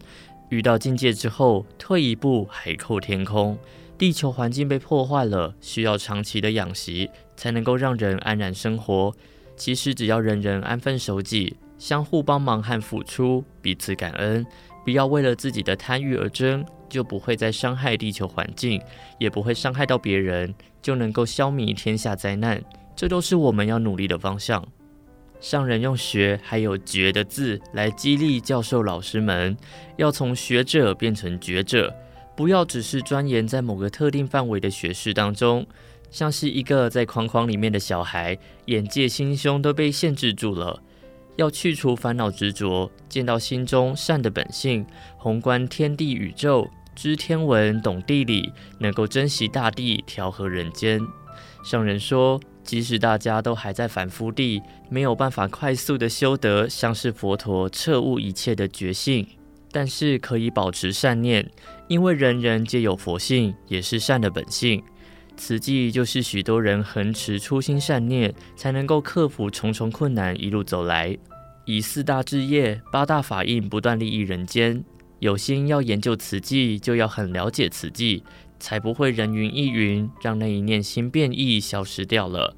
[0.50, 3.58] 遇到境界之后，退一步，海阔天空。”
[3.98, 9.14] 地球环境被破坏了，需要长期的养息，才能够让人安然生活。
[9.56, 14.46] 其实只要人人安分守己，相互帮忙和付出，彼此感恩，
[14.84, 18.78] 不要为了自己的贪欲而争，就不会再伤害地球环境，
[19.18, 22.62] 也不会伤害到别人，就能够消弭天下灾难。
[22.94, 24.62] 这都是我们要努力的方向。
[25.40, 29.56] 上人用学还有觉的字来激励教授老师们，
[29.96, 31.94] 要从学者变成觉者。
[32.36, 35.66] 不要只是钻研在某个特定范围的学识当中，
[36.10, 40.82] 像是一个在框框里面的小孩，眼界心胸都被限制住了。
[41.36, 51.00] 要去除烦恼执着，见到心中善的本性，宏观天地宇宙，知天文懂地理，能够珍惜大地，调和人间。
[51.62, 59.26] 圣人说，即使大家都还在凡夫地，没有办法快速的修得像是佛陀彻悟一切的觉性。
[59.76, 61.46] 但是可以保持善念，
[61.86, 64.82] 因为人人皆有佛性，也是善的本性。
[65.36, 71.14] 慈济就是许多人恒持初心善念，才能够克服重重困难，一路走来。
[71.66, 74.82] 以四大志业、八大法印不断利益人间。
[75.18, 78.24] 有心要研究慈济，就要很了解慈济，
[78.58, 82.56] 才不会人云亦云，让那一念心变异消失掉了。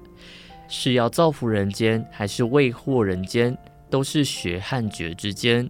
[0.68, 3.58] 是要造福人间，还是为祸人间，
[3.90, 5.68] 都是学和觉之间。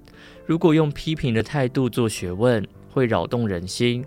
[0.49, 4.03] 如果用批评的态度做学问，会扰动人心。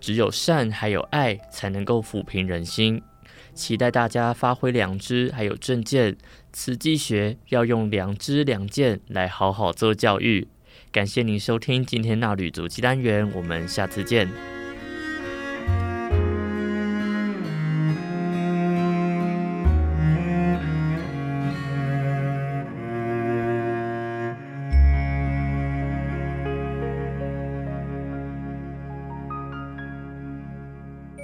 [0.00, 3.02] 只有善还有爱，才能够抚平人心。
[3.54, 6.16] 期待大家发挥良知，还有正见。
[6.52, 10.46] 慈济学要用良知良见来好好做教育。
[10.92, 14.59] 感谢您收听今天那旅足迹单元，我们下次见。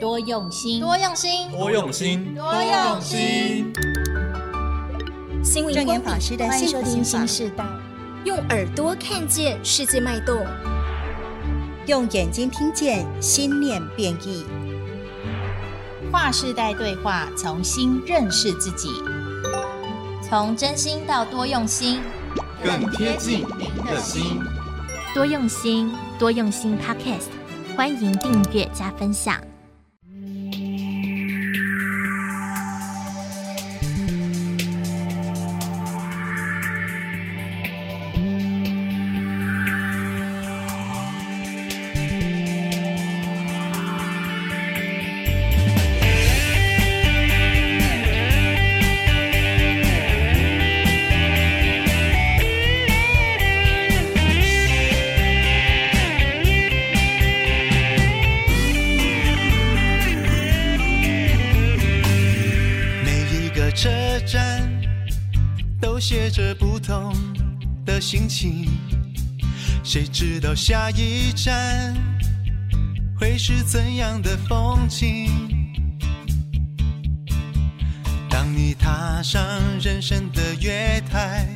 [0.06, 3.72] 多用心，多用心，多用心，多用心。
[5.42, 7.64] 心灵光法师的幸福新时代，
[8.22, 10.46] 用耳朵看见世界脉动，
[11.86, 14.46] 用眼睛听见心念变异。
[16.12, 18.90] 跨世代对话，重新认识自己，
[20.22, 22.00] 从真心到多用心，
[22.62, 24.40] 更贴近您的心。
[25.12, 26.78] 多用心，多用心。
[26.78, 27.26] Podcast，
[27.76, 29.36] 欢迎订阅加分享。
[70.56, 71.94] 下一站
[73.20, 75.30] 会是怎样的风景？
[78.30, 79.42] 当你踏上
[79.80, 81.46] 人生的月台，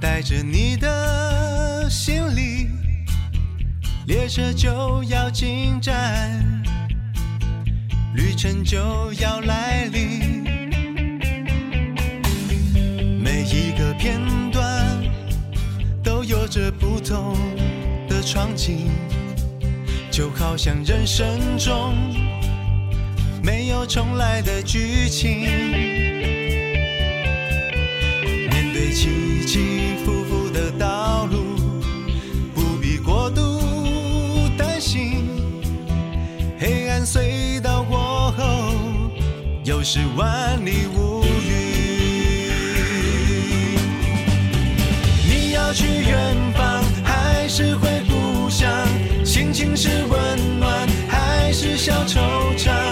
[0.00, 2.68] 带着你的行李，
[4.06, 6.62] 列车就要进站，
[8.14, 10.44] 旅程就要来临，
[13.20, 14.20] 每一个片
[14.52, 15.02] 段
[16.04, 16.22] 都。
[16.22, 17.36] 有着不同
[18.22, 18.88] 的场景，
[20.08, 21.92] 就好像人生中
[23.42, 25.40] 没有重来的剧情。
[28.48, 31.58] 面对起起伏伏的道路，
[32.54, 33.60] 不必过度
[34.56, 35.28] 担心。
[36.60, 38.72] 黑暗隧道过后，
[39.64, 41.50] 又是万里无云。
[45.28, 46.36] 你要去远
[49.84, 52.91] 是温暖，还是小惆怅？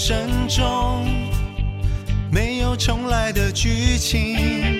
[0.00, 1.04] 人生中
[2.32, 4.79] 没有重来的剧情，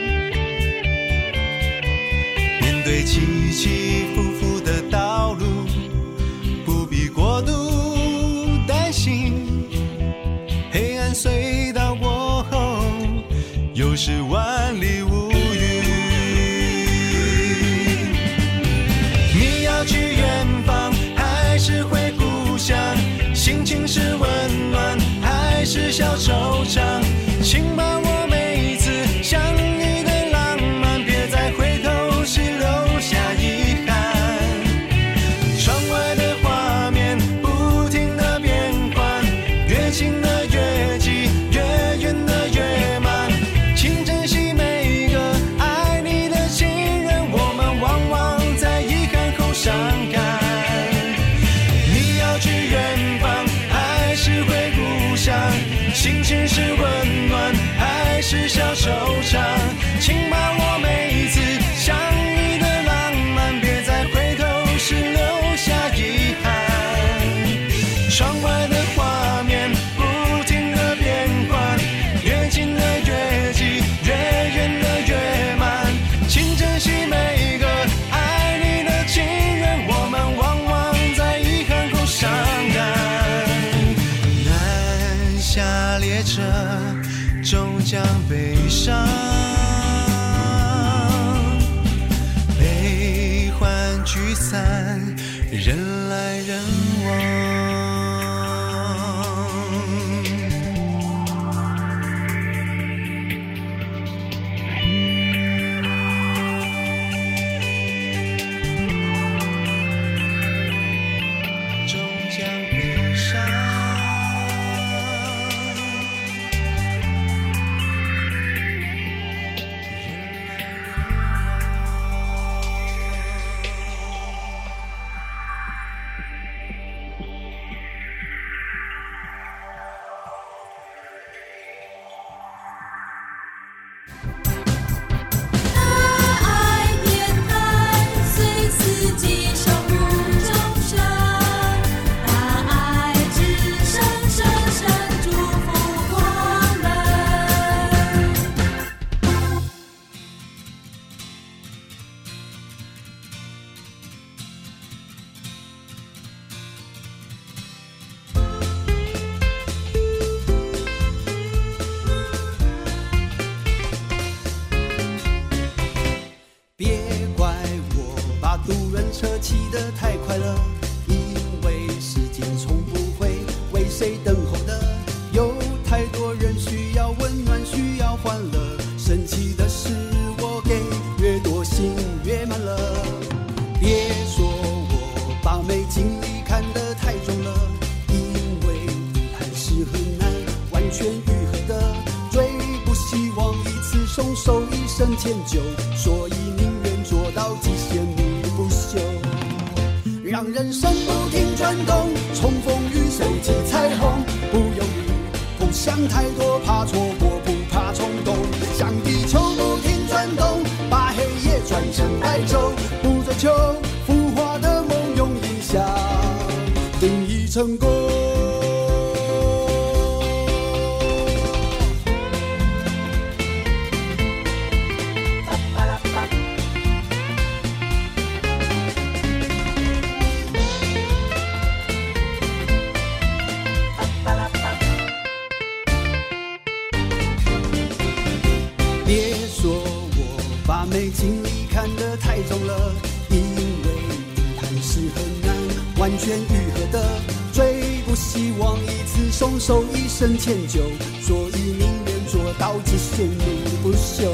[250.41, 250.81] 迁就
[251.21, 254.25] 所以宁愿做到只羡你不休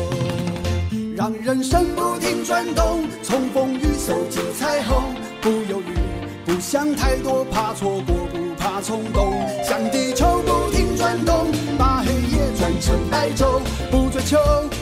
[1.16, 5.02] 让人生不停转动从风雨走进彩虹
[5.40, 5.96] 不犹豫
[6.44, 9.32] 不想太多怕错过不怕冲动
[9.64, 14.76] 向地球不停转动把黑夜转成白昼不追求。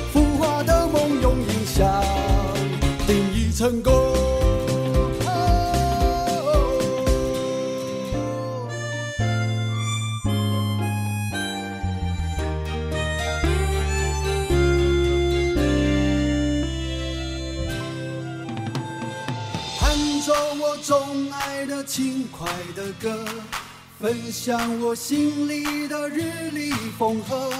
[24.04, 27.50] 奔向我心里的日丽风和，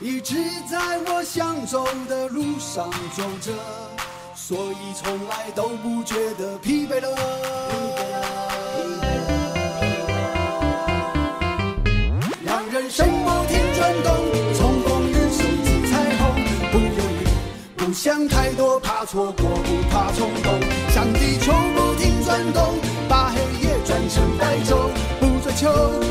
[0.00, 0.34] 一直
[0.66, 3.52] 在我想走的路上走着，
[4.34, 7.08] 所以从来都不觉得疲惫了。
[12.46, 14.16] 让人生不停转动，
[14.54, 16.34] 从风雨走进彩虹，
[16.72, 17.28] 不犹豫，
[17.76, 20.58] 不想太多，怕错过，不怕冲动，
[20.94, 22.74] 像地球不停转动，
[23.06, 24.89] 把黑夜转成白昼。
[25.60, 26.09] 求。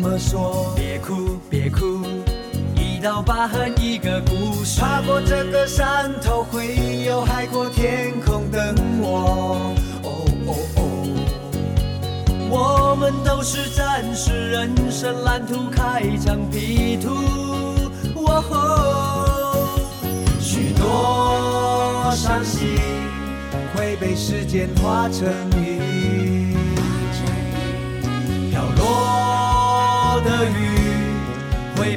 [0.00, 0.72] 么说。
[0.76, 2.06] 别哭，别哭，
[2.74, 4.80] 一道疤痕一个故事。
[4.80, 9.74] 跨过这个山头，会有海阔天空等我。
[10.02, 10.10] 哦
[10.46, 10.80] 哦哦，
[12.50, 17.10] 我们都是战士，人生蓝图开疆辟土。
[18.14, 19.78] 哦吼，
[20.40, 22.76] 许多伤心
[23.74, 25.26] 会被时间化成
[25.56, 25.77] 云。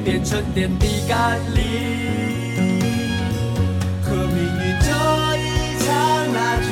[0.04, 1.62] 变成点滴甘霖，
[4.02, 4.88] 和命运这
[5.38, 5.40] 一
[5.78, 5.86] 场
[6.32, 6.66] 拉锯，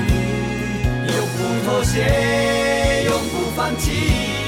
[1.17, 4.40] 永不妥协，永不放弃。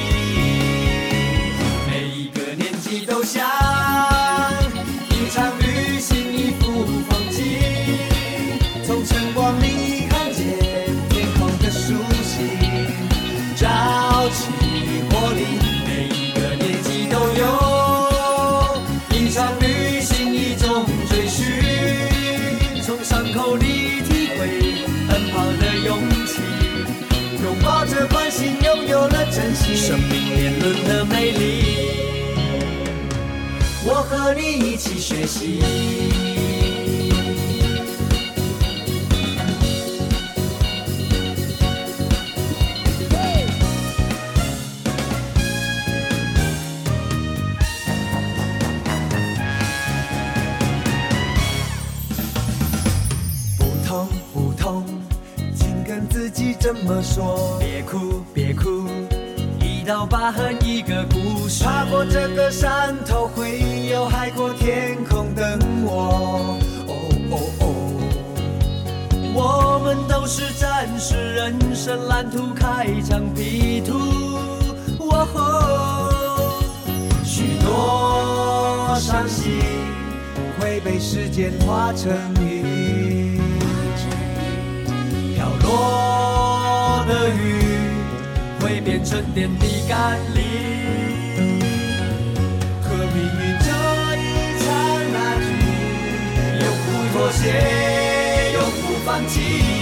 [34.13, 35.59] 和你一起学习。
[53.59, 54.85] 不痛不痛，
[55.57, 58.87] 请跟自己这么说，别哭，别哭，
[59.59, 61.65] 一道疤痕一个故事。
[61.65, 63.22] 跨过这个山头，
[70.27, 73.93] 是战士，人生蓝图开疆辟土。
[74.99, 76.63] 哦吼，
[77.25, 79.61] 许多伤心
[80.59, 82.11] 会被时间化成
[82.41, 83.41] 雨，
[85.35, 87.05] 飘落。
[87.09, 87.41] 的雨
[88.61, 91.61] 会变成点滴甘霖，
[92.81, 93.69] 和命运这
[94.17, 94.25] 一
[94.63, 94.65] 场
[95.13, 95.45] 拉锯，
[96.63, 97.43] 永不妥协，
[98.55, 99.82] 永不放弃。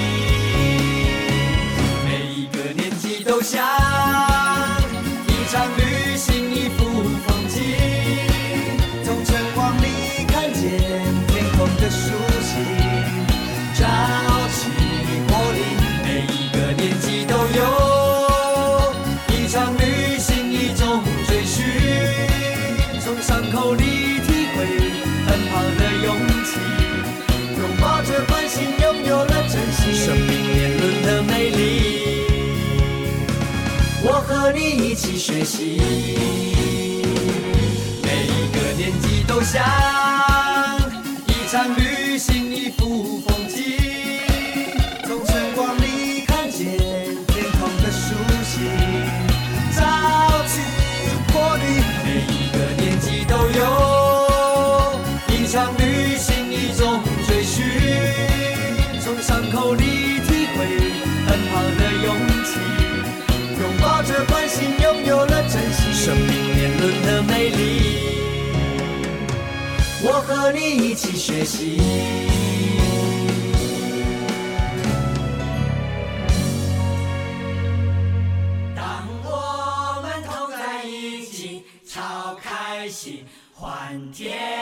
[3.41, 4.30] 留下。
[35.41, 35.81] 学习，
[38.03, 39.65] 每一个年纪都像
[41.29, 43.57] 一场旅行，一幅风景。
[45.07, 48.15] 从晨光里看见天空的苏
[48.45, 48.69] 醒，
[49.75, 49.81] 朝
[50.47, 50.61] 气
[51.33, 51.63] 活力。
[52.05, 53.61] 每一个年纪都有
[55.29, 55.90] 一场旅
[70.51, 71.81] 和你一起学习。
[78.75, 83.25] 当我们同在一起，超开心，
[83.55, 84.60] 欢天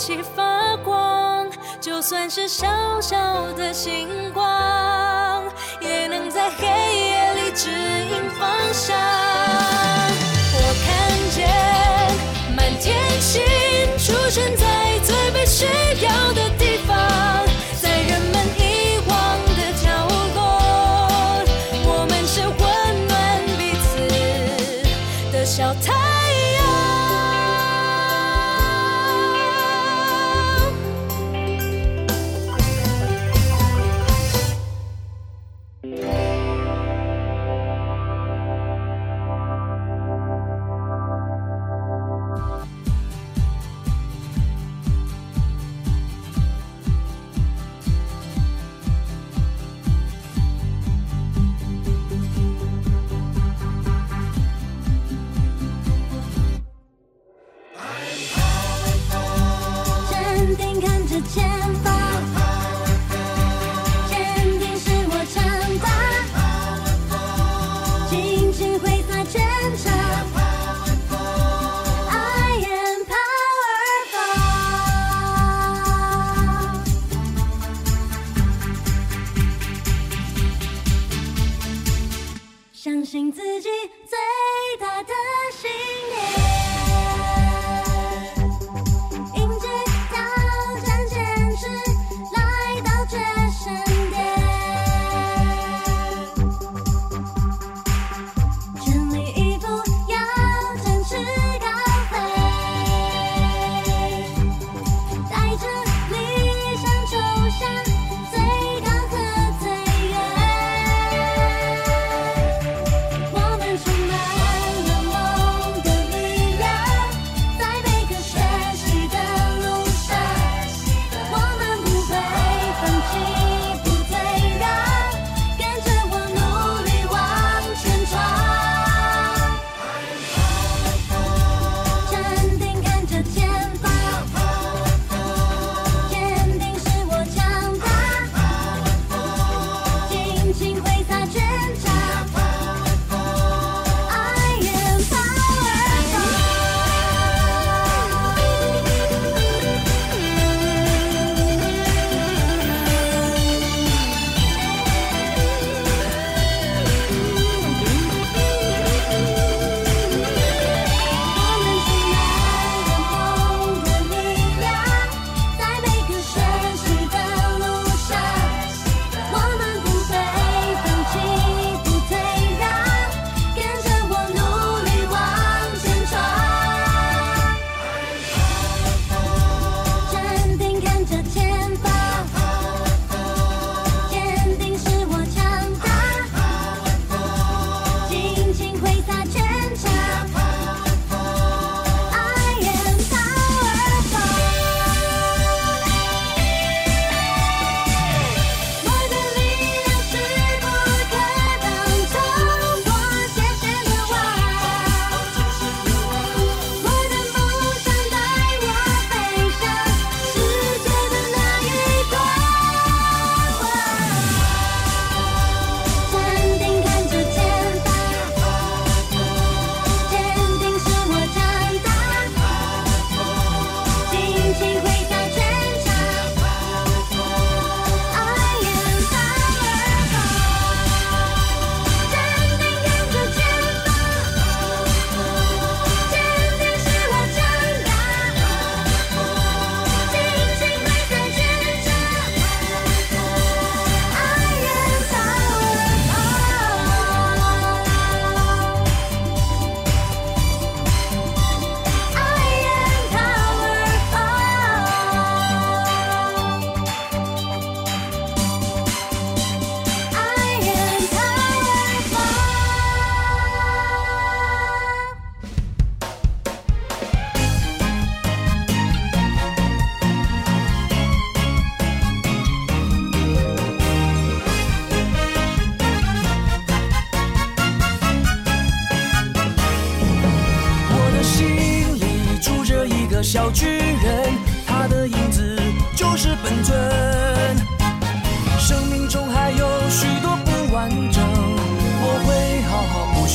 [0.00, 1.46] 起发光，
[1.78, 2.66] 就算是小
[3.02, 5.44] 小的星光，
[5.78, 8.96] 也能在黑夜里指引方向。
[10.54, 10.88] 我看
[11.30, 11.46] 见
[12.56, 13.42] 满天星
[13.98, 15.66] 出现在最被需
[16.02, 16.69] 要的地。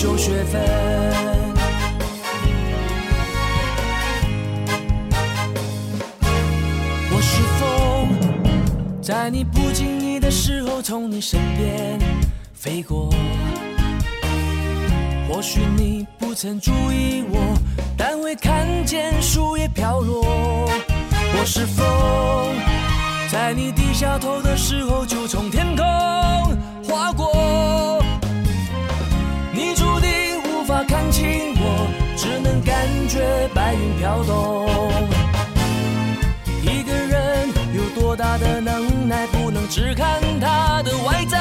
[0.06, 0.62] 修学分。
[7.12, 11.99] 我是风，在你不经意的时候从你身边
[12.53, 13.10] 飞过。
[15.28, 17.58] 或许你不曾注意我，
[17.97, 20.24] 但会看见树叶飘落。
[20.24, 22.56] 我是风，
[23.32, 25.84] 在你低下头的时候就从天空
[26.84, 27.74] 划过。
[33.08, 34.68] 觉白云飘动。
[36.62, 41.38] 一个人有多大的能耐，不能只看他的外在。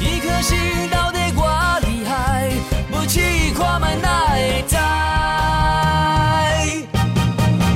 [0.00, 0.58] 一颗心
[0.90, 2.50] 到底挂厉害，
[2.90, 4.78] 不气跨满内在。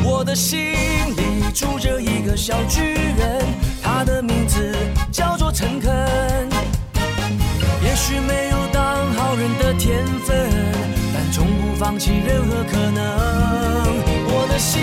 [0.05, 3.45] 我的心里住着一个小巨人，
[3.83, 4.75] 他的名字
[5.11, 5.91] 叫做诚恳。
[7.83, 10.56] 也许没有当好人的天分，
[11.79, 13.05] 放弃任何可能。
[14.29, 14.81] 我的心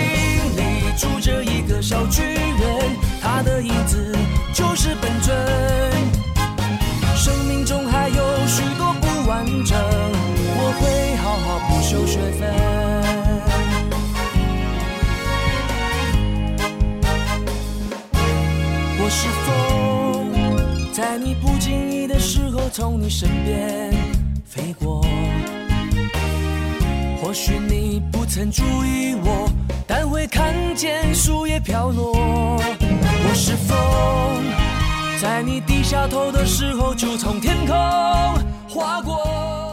[0.56, 4.16] 里住着一个小巨人，他的影子
[4.52, 5.36] 就是本尊。
[7.16, 9.76] 生命中还有许多不完整，
[10.56, 12.48] 我会好好补修学分。
[19.00, 23.92] 我是风，在你不经意的时候从你身边
[24.46, 25.04] 飞过。
[27.24, 29.48] 或许你不曾注意我，
[29.86, 32.12] 但会看见树叶飘落。
[32.14, 33.78] 我是风，
[35.22, 37.74] 在你低下头的时候就从天空
[38.68, 39.63] 划过。